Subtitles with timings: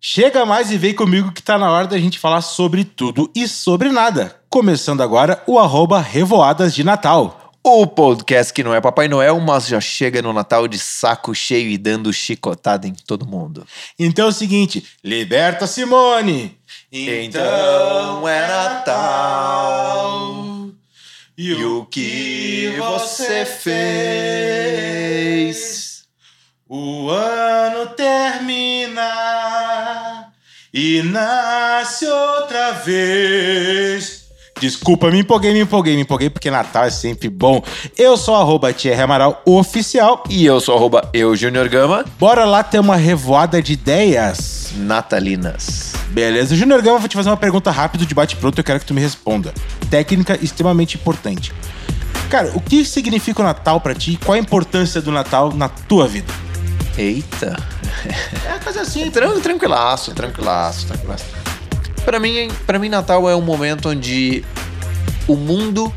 [0.00, 3.48] Chega mais e vem comigo que tá na hora da gente falar sobre tudo e
[3.48, 4.40] sobre nada.
[4.48, 7.52] Começando agora o arroba Revoadas de Natal.
[7.64, 11.68] O podcast que não é Papai Noel, mas já chega no Natal de saco cheio
[11.68, 13.66] e dando chicotada em todo mundo.
[13.98, 16.56] Então é o seguinte, liberta Simone!
[16.92, 20.44] Então é Natal.
[21.36, 24.28] E o que você fez?
[26.68, 27.67] O ano
[30.72, 34.28] e nasce outra vez.
[34.60, 37.62] Desculpa, me empolguei, me empolguei, me empolguei, porque Natal é sempre bom.
[37.96, 40.24] Eu sou arroba Thierry Amaral Oficial.
[40.28, 42.04] E eu sou arroba eu, Junior Gama.
[42.18, 44.72] Bora lá ter uma revoada de ideias.
[44.76, 45.92] Natalinas.
[46.10, 48.94] Beleza, Junior Gama, vou te fazer uma pergunta rápida de bate-pronto, eu quero que tu
[48.94, 49.54] me responda.
[49.88, 51.52] Técnica extremamente importante.
[52.28, 54.18] Cara, o que significa o Natal pra ti?
[54.24, 56.32] Qual a importância do Natal na tua vida?
[56.96, 57.56] Eita.
[58.46, 61.24] É coisa assim, Tran- Tranquilaço, tranquilaço, tranquilaço.
[62.04, 64.44] Pra mim, pra mim, Natal é um momento onde
[65.26, 65.92] o mundo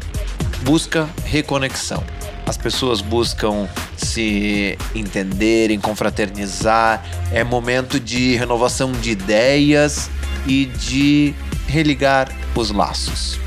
[0.64, 2.04] busca reconexão.
[2.46, 7.02] As pessoas buscam se entenderem, confraternizar.
[7.32, 10.10] É momento de renovação de ideias
[10.46, 11.34] e de
[11.68, 13.40] religar os laços.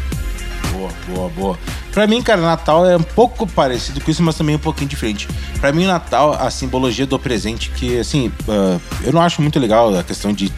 [0.72, 1.58] Boa, boa, boa.
[1.94, 5.28] Pra mim, cara, Natal é um pouco parecido com isso, mas também um pouquinho diferente.
[5.60, 9.96] Pra mim, Natal, a simbologia do presente, que, assim, ah, eu não acho muito legal
[9.96, 10.52] a questão de.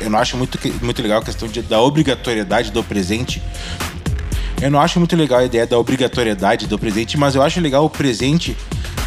[0.00, 3.42] Eu não acho muito, muito legal a questão de, da obrigatoriedade do presente.
[4.60, 7.84] Eu não acho muito legal a ideia da obrigatoriedade do presente, mas eu acho legal
[7.84, 8.56] o presente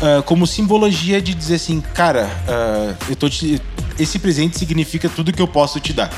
[0.01, 3.61] ah, como simbologia de dizer assim, cara, ah, eu tô te-
[3.97, 6.09] esse presente significa tudo que eu posso te dar.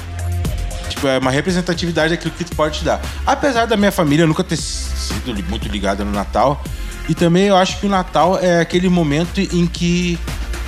[0.98, 3.00] Tipo, é uma representatividade daquilo que tu pode te dar.
[3.24, 6.64] Apesar da minha família nunca ter sido muito ligada no Natal.
[7.08, 10.18] E também eu acho que o Natal é aquele momento em que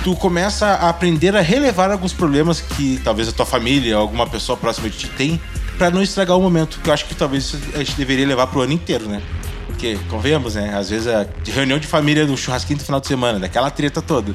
[0.04, 4.24] tu começa a aprender a relevar alguns problemas que talvez a tua família ou alguma
[4.24, 5.40] pessoa próxima de ti tem
[5.76, 6.78] pra não estragar o momento.
[6.80, 9.20] Que eu acho que talvez a gente deveria levar pro ano inteiro, né?
[9.66, 10.72] Porque, convenhamos, né?
[10.76, 14.32] Às vezes a reunião de família no churrasquinho do final de semana, daquela treta toda.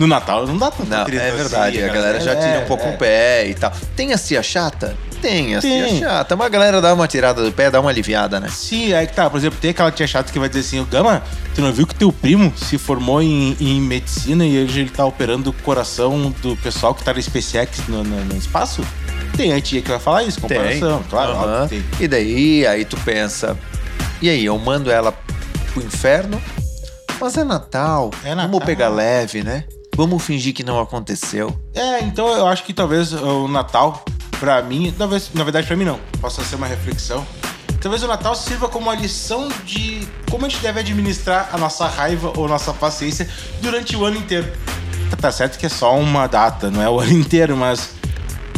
[0.00, 2.66] No Natal não dá tanta Não, treta é verdade, assim, a galera já tira um
[2.66, 2.90] pouco é.
[2.90, 3.72] o pé e tal.
[3.94, 4.96] Tem a cia chata?
[5.20, 5.98] Tem a cia Tem.
[6.00, 8.48] chata, mas a galera dá uma tirada do pé, dá uma aliviada, né?
[8.50, 9.28] Sim, aí que tá.
[9.28, 11.22] Por exemplo, tem aquela tia chata que vai dizer assim: Gama,
[11.54, 15.04] tu não viu que teu primo se formou em, em medicina e hoje ele tá
[15.04, 18.82] operando o coração do pessoal que tá na SpaceX no, no- no espaço?
[19.36, 21.02] Tem a tia que vai falar isso, comparação.
[21.10, 21.62] Claro, Aham.
[21.64, 22.04] óbvio que tem.
[22.04, 23.56] E daí, aí tu pensa,
[24.22, 25.12] e aí, eu mando ela
[25.72, 26.40] pro inferno?
[27.20, 28.50] Mas é Natal, É Natal.
[28.50, 29.64] vamos pegar leve, né?
[29.96, 31.52] Vamos fingir que não aconteceu.
[31.74, 34.04] É, então eu acho que talvez o Natal,
[34.38, 37.26] pra mim, talvez, na verdade pra mim não, possa ser uma reflexão.
[37.80, 41.86] Talvez o Natal sirva como uma lição de como a gente deve administrar a nossa
[41.86, 43.28] raiva ou nossa paciência
[43.62, 44.50] durante o ano inteiro.
[45.20, 47.90] Tá certo que é só uma data, não é o ano inteiro, mas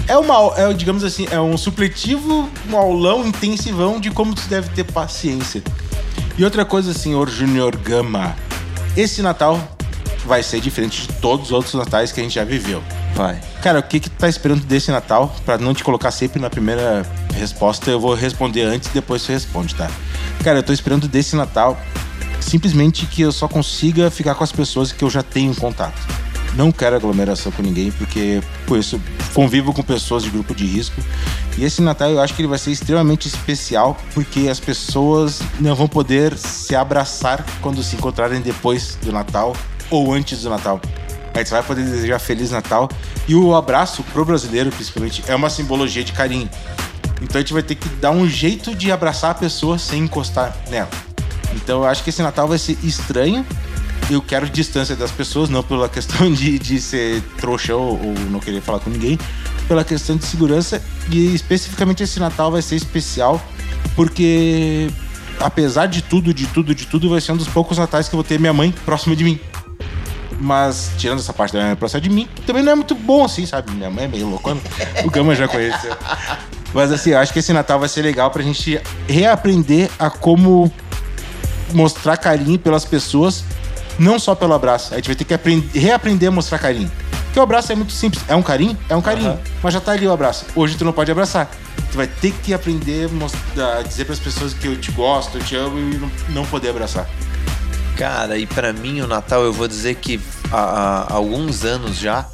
[0.08, 4.68] é uma, é, digamos assim, é um supletivo, um aulão intensivão de como tu deve
[4.70, 5.62] ter paciência.
[6.36, 8.34] E outra coisa, senhor Junior Gama,
[8.96, 9.60] esse Natal
[10.24, 12.82] vai ser diferente de todos os outros natais que a gente já viveu.
[13.62, 15.34] Cara, o que que tu tá esperando desse Natal?
[15.44, 19.32] Pra não te colocar sempre na primeira resposta, eu vou responder antes e depois você
[19.32, 19.90] responde, tá?
[20.42, 21.78] Cara, eu tô esperando desse Natal
[22.40, 26.00] simplesmente que eu só consiga ficar com as pessoas que eu já tenho contato.
[26.54, 29.00] Não quero aglomeração com ninguém, porque por isso
[29.32, 31.00] convivo com pessoas de grupo de risco.
[31.56, 35.74] E esse Natal eu acho que ele vai ser extremamente especial, porque as pessoas não
[35.74, 39.54] vão poder se abraçar quando se encontrarem depois do Natal
[39.90, 40.80] ou antes do Natal.
[41.40, 42.88] Aí vai poder desejar Feliz Natal.
[43.26, 46.48] E o abraço pro brasileiro, principalmente, é uma simbologia de carinho.
[47.22, 50.54] Então a gente vai ter que dar um jeito de abraçar a pessoa sem encostar
[50.70, 50.90] nela.
[51.54, 53.44] Então eu acho que esse Natal vai ser estranho.
[54.10, 58.40] Eu quero distância das pessoas, não pela questão de, de ser trouxa ou, ou não
[58.40, 59.18] querer falar com ninguém,
[59.66, 60.82] pela questão de segurança.
[61.10, 63.42] E especificamente esse Natal vai ser especial
[63.94, 64.90] porque,
[65.38, 68.18] apesar de tudo, de tudo, de tudo, vai ser um dos poucos natais que eu
[68.18, 69.38] vou ter minha mãe próxima de mim.
[70.40, 73.44] Mas, tirando essa parte da próxima de mim, que também não é muito bom assim,
[73.44, 73.72] sabe?
[73.72, 74.58] Minha mãe é meio loucona.
[75.04, 75.94] O Gama já conheceu.
[76.72, 80.72] Mas assim, eu acho que esse Natal vai ser legal pra gente reaprender a como
[81.74, 83.44] mostrar carinho pelas pessoas,
[83.98, 84.94] não só pelo abraço.
[84.94, 86.90] A gente vai ter que aprender, reaprender a mostrar carinho.
[87.26, 88.24] Porque o abraço é muito simples.
[88.26, 88.76] É um carinho?
[88.88, 89.32] É um carinho.
[89.32, 89.40] Aham.
[89.62, 90.46] Mas já tá ali o abraço.
[90.56, 91.50] Hoje tu não pode abraçar.
[91.92, 93.10] Tu vai ter que aprender
[93.58, 96.70] a dizer pras pessoas que eu te gosto, eu te amo e não, não poder
[96.70, 97.08] abraçar.
[98.00, 100.18] Cara, e pra mim o Natal, eu vou dizer que
[100.50, 102.26] há, há alguns anos já,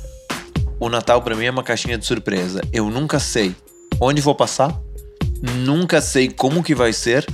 [0.78, 2.60] o Natal pra mim é uma caixinha de surpresa.
[2.72, 3.52] Eu nunca sei
[3.98, 4.72] onde vou passar,
[5.64, 7.26] nunca sei como que vai ser.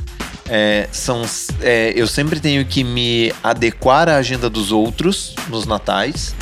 [0.48, 1.26] É, são,
[1.60, 6.34] é, eu sempre tenho que me adequar à agenda dos outros nos natais.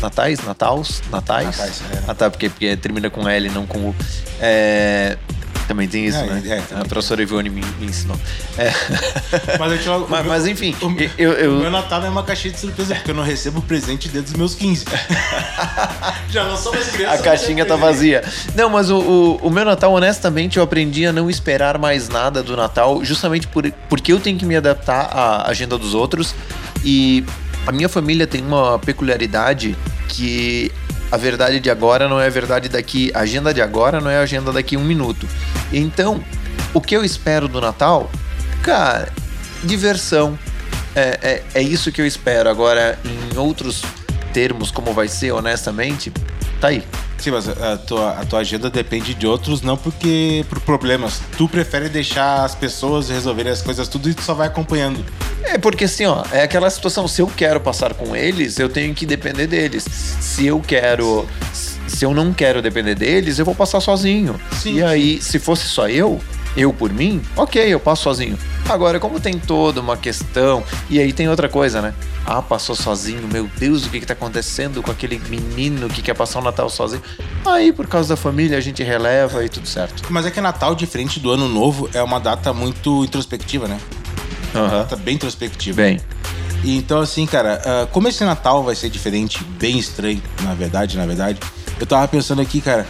[0.00, 0.38] Natais?
[0.44, 1.02] Natals?
[1.10, 1.58] Natais?
[1.58, 2.04] Natais, é.
[2.06, 3.94] Ah, tá, porque, porque termina com L, não com U.
[4.40, 5.18] É,
[5.66, 6.42] também tem isso, É, né?
[6.70, 8.18] é, a professora Ivone me, me ensinou.
[8.58, 8.70] É.
[9.58, 12.52] Mas, o mas, meu- mas, enfim, o, eu, eu- o meu Natal é uma caixinha
[12.52, 14.84] de surpresa, porque eu não recebo presente desde os meus 15.
[16.30, 17.14] Já não sou mais criança.
[17.14, 18.22] A caixinha tá vazia.
[18.54, 22.42] Não, mas o, o, o meu Natal, honestamente, eu aprendi a não esperar mais nada
[22.42, 26.34] do Natal, justamente por, porque eu tenho que me adaptar à agenda dos outros.
[26.84, 27.24] E
[27.66, 29.76] a minha família tem uma peculiaridade
[30.08, 30.70] que
[31.10, 33.10] a verdade de agora não é a verdade daqui.
[33.14, 35.26] A agenda de agora não é a agenda daqui um minuto.
[35.72, 36.22] Então,
[36.74, 38.10] o que eu espero do Natal,
[38.62, 39.08] cara,
[39.62, 40.38] diversão.
[40.94, 41.18] É,
[41.54, 42.48] é, é isso que eu espero.
[42.48, 43.82] Agora, em outros
[44.32, 46.10] termos, como vai ser, honestamente,
[46.60, 46.82] tá aí.
[47.18, 51.20] Sim, mas a tua, a tua agenda depende de outros, não porque por problemas.
[51.36, 55.04] Tu prefere deixar as pessoas resolverem as coisas tudo e tu só vai acompanhando.
[55.42, 58.94] É porque assim, ó, é aquela situação, se eu quero passar com eles, eu tenho
[58.94, 59.84] que depender deles.
[60.20, 61.26] Se eu quero,
[61.86, 64.38] se eu não quero depender deles, eu vou passar sozinho.
[64.60, 66.20] Sim, e aí, se fosse só eu,
[66.56, 68.38] eu por mim, OK, eu passo sozinho.
[68.68, 71.94] Agora, como tem toda uma questão, e aí tem outra coisa, né?
[72.26, 76.14] Ah, passou sozinho, meu Deus, o que que tá acontecendo com aquele menino que quer
[76.14, 77.00] passar o Natal sozinho?
[77.44, 80.02] Aí, por causa da família, a gente releva e tudo certo.
[80.10, 83.78] Mas é que Natal, diferente do Ano Novo, é uma data muito introspectiva, né?
[84.52, 85.82] Uma data bem introspectiva.
[85.82, 86.00] Bem,
[86.64, 90.96] E então, assim, cara, ah, como esse Natal vai ser diferente, bem estranho, na verdade,
[90.96, 91.38] na verdade,
[91.78, 92.84] eu tava pensando aqui, cara,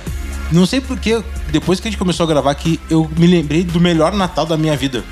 [0.50, 3.80] não sei porque, depois que a gente começou a gravar aqui, eu me lembrei do
[3.80, 5.02] melhor Natal da minha vida.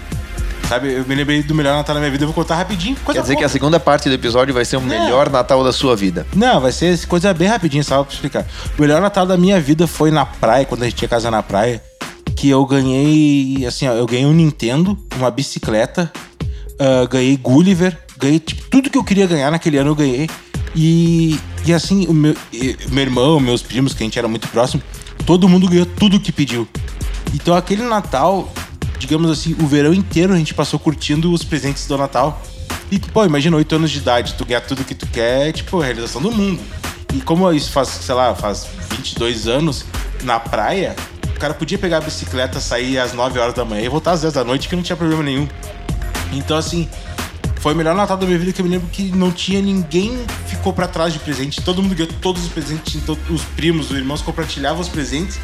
[0.68, 2.96] Sabe, eu me lembrei do melhor Natal da minha vida, eu vou contar rapidinho.
[3.12, 5.94] Quer dizer que a segunda parte do episódio vai ser o melhor Natal da sua
[5.94, 6.26] vida.
[6.34, 8.46] Não, vai ser coisa bem rapidinho, só pra explicar.
[8.76, 11.42] O melhor Natal da minha vida foi na praia, quando a gente tinha casa na
[11.42, 11.82] praia,
[12.34, 16.10] que eu ganhei, assim, ó, eu ganhei um Nintendo, uma bicicleta,
[16.78, 20.28] ah, ganhei Gulliver, ganhei tipo, tudo que eu queria ganhar naquele ano eu ganhei.
[20.74, 24.48] E, e assim, o meu, e- meu irmão, meus primos, que a gente era muito
[24.48, 24.82] próximo,
[25.26, 26.66] todo mundo ganhou tudo que pediu.
[27.34, 28.48] Então aquele Natal,
[29.04, 32.42] digamos assim, o verão inteiro a gente passou curtindo os presentes do Natal.
[32.90, 35.80] E, pô, imagina, 8 anos de idade, tu ganhar tudo que tu quer, é, tipo,
[35.80, 36.60] a realização do mundo.
[37.12, 38.66] E como isso faz, sei lá, faz
[38.96, 39.84] 22 anos,
[40.22, 40.96] na praia,
[41.36, 44.22] o cara podia pegar a bicicleta, sair às 9 horas da manhã e voltar às
[44.22, 45.46] 10 da noite, que não tinha problema nenhum.
[46.32, 46.88] Então, assim,
[47.60, 50.18] foi o melhor Natal da minha vida que eu me lembro que não tinha ninguém
[50.46, 51.60] ficou pra trás de presente.
[51.60, 55.38] Todo mundo ganhou todos os presentes, então, os primos, os irmãos compartilhavam os presentes.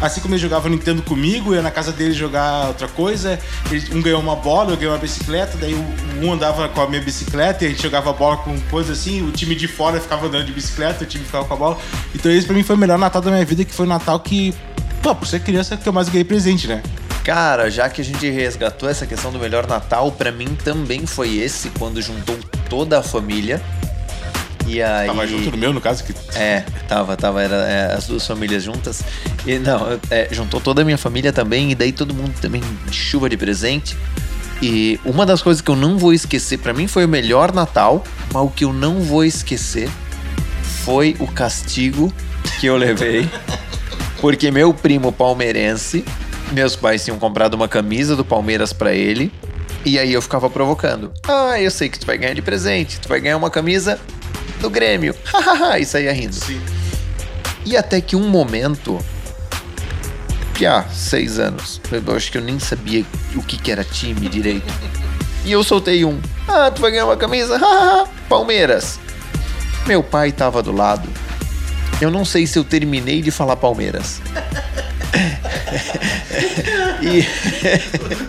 [0.00, 3.38] Assim como eles jogavam Nintendo comigo, ia na casa deles jogar outra coisa.
[3.70, 5.74] Eles- Um ganhou uma bola, eu ganhei uma bicicleta, daí
[6.22, 9.22] um andava com a minha bicicleta e a gente jogava bola com coisa assim.
[9.26, 11.78] O time de fora ficava andando de bicicleta, o time ficava com a bola.
[12.14, 14.18] Então esse pra mim foi o melhor Natal da minha vida, que foi o Natal
[14.20, 14.54] que,
[15.02, 16.82] pô, por ser criança, que eu mais ganhei presente, né?
[17.22, 21.36] Cara, já que a gente resgatou essa questão do melhor Natal, pra mim também foi
[21.36, 22.38] esse, quando juntou
[22.70, 23.60] toda a família.
[24.70, 25.08] E aí.
[25.08, 28.62] Tava junto no meu, no caso, que É, tava, tava, era é, as duas famílias
[28.62, 29.02] juntas.
[29.44, 32.96] E não, é, juntou toda a minha família também, e daí todo mundo também de
[32.96, 33.96] chuva de presente.
[34.62, 38.04] E uma das coisas que eu não vou esquecer, pra mim foi o melhor Natal,
[38.32, 39.90] mas o que eu não vou esquecer
[40.84, 42.12] foi o castigo
[42.60, 43.28] que eu levei.
[44.20, 46.04] Porque meu primo palmeirense,
[46.52, 49.32] meus pais tinham comprado uma camisa do Palmeiras pra ele,
[49.84, 51.10] e aí eu ficava provocando.
[51.26, 53.98] Ah, eu sei que tu vai ganhar de presente, tu vai ganhar uma camisa
[54.58, 55.14] do Grêmio.
[55.78, 56.34] E saía rindo.
[56.34, 56.60] Sim.
[57.64, 58.98] E até que um momento,
[60.54, 63.04] que há seis anos, eu acho que eu nem sabia
[63.34, 64.72] o que, que era time direito.
[65.44, 66.20] E eu soltei um.
[66.48, 67.60] Ah, tu vai ganhar uma camisa?
[68.28, 68.98] Palmeiras.
[69.86, 71.08] Meu pai tava do lado.
[72.00, 74.20] Eu não sei se eu terminei de falar Palmeiras.
[77.02, 77.24] e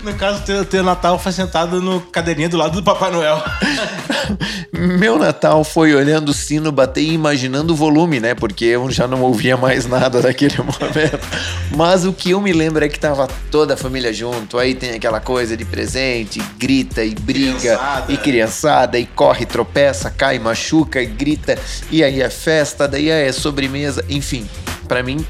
[0.03, 3.41] No caso, teu, teu Natal foi sentado no cadeirinha do lado do Papai Noel.
[4.81, 8.33] Meu Natal foi olhando o sino bater e imaginando o volume, né?
[8.33, 11.19] Porque eu já não ouvia mais nada daquele momento.
[11.75, 14.57] Mas o que eu me lembro é que tava toda a família junto.
[14.57, 18.11] Aí tem aquela coisa de presente, grita e briga, Criançada.
[18.11, 21.59] e criançada, e corre, tropeça, cai, machuca, e grita.
[21.91, 24.03] E aí é festa, daí é sobremesa.
[24.09, 24.49] Enfim,
[24.87, 25.23] pra mim,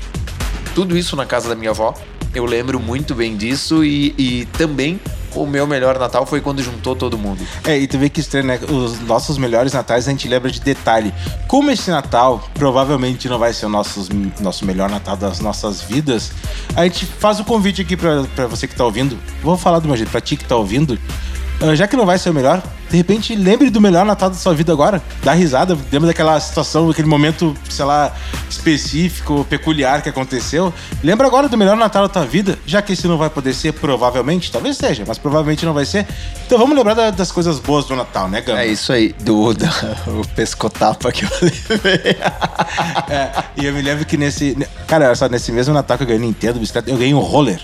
[0.73, 1.93] tudo isso na casa da minha avó.
[2.33, 4.97] Eu lembro muito bem disso e, e também
[5.35, 7.45] o meu melhor Natal foi quando juntou todo mundo.
[7.63, 8.59] É, e tu vê que estranho, né?
[8.69, 11.13] Os nossos melhores natais a gente lembra de detalhe.
[11.47, 14.07] Como esse Natal provavelmente não vai ser o nosso,
[14.39, 16.31] nosso melhor Natal das nossas vidas,
[16.75, 19.17] a gente faz o convite aqui pra você que tá ouvindo.
[19.41, 20.97] Vou falar do meu jeito, pra ti que tá ouvindo.
[21.61, 24.35] Ah, já que não vai ser o melhor, de repente lembre do melhor Natal da
[24.35, 25.01] sua vida agora.
[25.23, 28.13] Dá risada, lembra daquela situação, aquele momento, sei lá,
[28.49, 30.73] específico, peculiar que aconteceu.
[31.03, 33.73] Lembra agora do melhor Natal da tua vida, já que esse não vai poder ser,
[33.73, 36.05] provavelmente, talvez seja, mas provavelmente não vai ser.
[36.45, 38.59] Então vamos lembrar da- das coisas boas do Natal, né, Gama?
[38.61, 39.65] É isso aí, do, do
[40.21, 42.17] o pescotapa que eu levei.
[43.09, 44.57] É, e eu me lembro que nesse.
[44.87, 47.59] Cara, olha só, nesse mesmo Natal que eu ganhei Nintendo, bicicleta, eu ganhei um roller.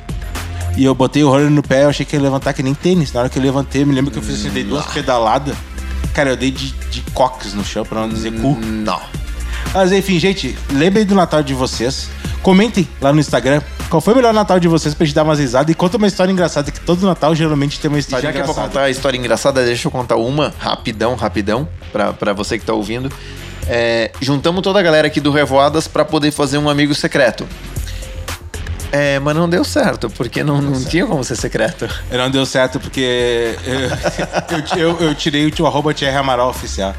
[0.78, 3.12] E eu botei o roller no pé, eu achei que ia levantar que nem tênis.
[3.12, 5.56] Na hora que eu levantei, eu me lembro que eu fiz assim, dei duas pedaladas.
[6.14, 8.56] Cara, eu dei de, de coques no chão, pra não dizer cu.
[8.64, 9.02] Não.
[9.74, 12.10] Mas enfim, gente, lembrem do Natal de vocês.
[12.44, 15.40] Comentem lá no Instagram qual foi o melhor Natal de vocês pra gente dar umas
[15.40, 15.72] risadas.
[15.72, 18.38] E conta uma história engraçada, que todo Natal geralmente tem uma E história já que
[18.38, 18.68] é pra engraçada.
[18.68, 22.74] contar a história engraçada, deixa eu contar uma rapidão, rapidão, pra, pra você que tá
[22.74, 23.12] ouvindo.
[23.68, 27.48] É, juntamos toda a galera aqui do Revoadas pra poder fazer um amigo secreto.
[28.92, 31.88] É, mas não deu certo, porque não, não tinha como ser secreto.
[32.12, 33.56] Não deu certo porque
[34.76, 36.96] eu, eu, eu tirei o tio arroba Thierry Amaral oficial.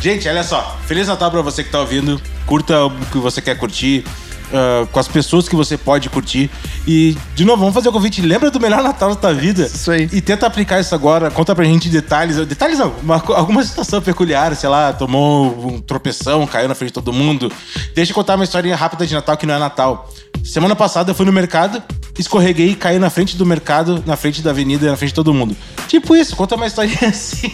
[0.00, 0.78] Gente, olha só.
[0.86, 2.20] Feliz Natal pra você que tá ouvindo.
[2.46, 4.04] Curta o que você quer curtir.
[4.52, 6.50] ah, com as pessoas que você pode curtir.
[6.86, 8.20] E, de novo, vamos fazer o convite.
[8.22, 9.66] Lembra do melhor Natal da tua vida.
[9.66, 10.08] Isso aí.
[10.12, 11.30] E tenta aplicar isso agora.
[11.30, 12.36] Conta pra gente detalhes.
[12.46, 14.54] Detalhes não, uma alguma situação peculiar.
[14.56, 17.52] Sei lá, tomou um tropeção, caiu na frente de todo mundo.
[17.94, 20.08] Deixa eu contar uma historinha rápida de Natal que não é Natal.
[20.44, 21.80] Semana passada eu fui no mercado,
[22.18, 25.32] escorreguei e caí na frente do mercado, na frente da avenida, na frente de todo
[25.32, 25.56] mundo.
[25.86, 27.52] Tipo isso, conta uma historinha assim.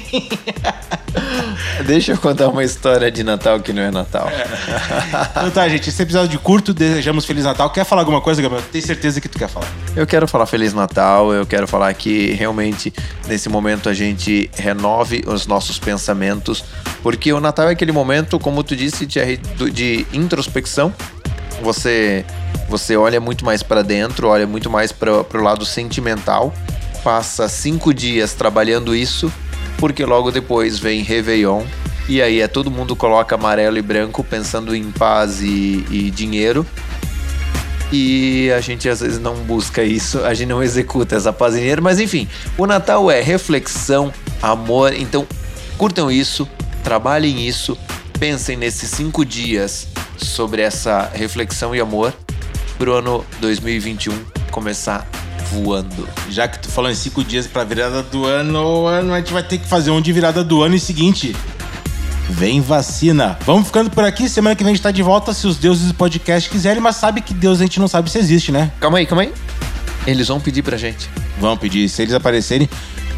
[1.87, 4.29] Deixa eu contar uma história de Natal que não é Natal.
[5.31, 7.69] Então tá, gente, esse episódio de curto, desejamos Feliz Natal.
[7.71, 8.65] Quer falar alguma coisa, Gabriel?
[8.73, 9.69] Tenho certeza que tu quer falar.
[9.95, 12.93] Eu quero falar Feliz Natal, eu quero falar que realmente
[13.29, 16.65] nesse momento a gente renove os nossos pensamentos,
[17.03, 19.07] porque o Natal é aquele momento, como tu disse,
[19.57, 20.95] do- de introspecção.
[21.63, 22.25] Você
[22.69, 26.53] você olha muito mais para dentro, olha muito mais para o lado sentimental,
[27.05, 29.33] passa cinco dias trabalhando isso,
[29.79, 31.63] porque logo depois vem Réveillon.
[32.09, 36.67] E aí é todo mundo coloca amarelo e branco pensando em paz e- e dinheiro.
[37.93, 41.59] E a gente às vezes não busca isso, a gente não executa essa paz e
[41.59, 45.25] dinheiro, mas enfim, o Natal é reflexão, amor, então
[45.79, 46.49] curtam isso,
[46.83, 47.79] trabalhem isso,
[48.19, 49.87] pensem nesses cinco dias
[50.17, 52.15] sobre essa reflexão e amor
[52.79, 54.13] pro ano 2021
[54.51, 55.07] começar
[55.51, 56.09] voando.
[56.31, 59.43] Já que tu falou em cinco dias pra virada do ano, ano, a gente vai
[59.43, 61.35] ter que fazer um de virada do ano e seguinte.
[62.29, 63.39] Vem vacina.
[63.47, 64.29] Vamos ficando por aqui.
[64.29, 66.97] Semana que vem a gente tá de volta se os deuses do podcast quiserem, mas
[66.97, 68.73] sabe que Deus a gente não sabe se existe, né?
[68.81, 69.33] Calma aí, calma aí.
[70.07, 71.09] Eles vão pedir pra gente.
[71.39, 71.89] Vão pedir.
[71.89, 72.69] Se eles aparecerem,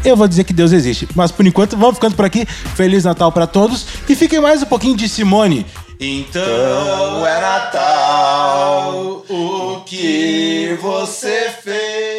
[0.03, 1.07] eu vou dizer que Deus existe.
[1.15, 2.45] Mas por enquanto, vamos ficando por aqui.
[2.75, 3.85] Feliz Natal pra todos.
[4.07, 5.65] E fiquem mais um pouquinho de Simone.
[6.01, 9.25] Então é Natal.
[9.27, 12.18] O que você fez?